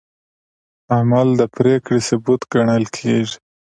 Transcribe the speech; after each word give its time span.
عمل 0.95 1.27
د 1.39 1.41
پرېکړې 1.55 1.99
ثبوت 2.07 2.41
ګڼل 2.53 2.85
کېږي. 2.97 3.37